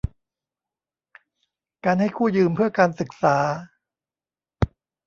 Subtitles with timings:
[1.85, 3.37] การให้กู้ยืมเพื่อการศึกษา